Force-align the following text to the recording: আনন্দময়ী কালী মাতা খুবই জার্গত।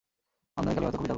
আনন্দময়ী 0.57 0.75
কালী 0.77 0.85
মাতা 0.85 0.97
খুবই 0.97 1.05
জার্গত। 1.07 1.09